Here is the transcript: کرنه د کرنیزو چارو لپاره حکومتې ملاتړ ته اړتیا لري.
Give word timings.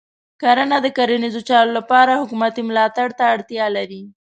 کرنه 0.41 0.77
د 0.85 0.87
کرنیزو 0.97 1.41
چارو 1.49 1.71
لپاره 1.77 2.19
حکومتې 2.21 2.61
ملاتړ 2.69 3.07
ته 3.17 3.23
اړتیا 3.33 3.65
لري. 3.77 4.03